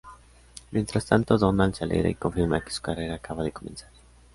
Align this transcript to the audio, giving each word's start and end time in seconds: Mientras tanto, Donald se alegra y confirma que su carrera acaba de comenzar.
Mientras 0.71 1.05
tanto, 1.05 1.37
Donald 1.37 1.75
se 1.75 1.83
alegra 1.83 2.09
y 2.09 2.15
confirma 2.15 2.59
que 2.61 2.71
su 2.71 2.81
carrera 2.81 3.13
acaba 3.17 3.43
de 3.43 3.51
comenzar. 3.51 3.91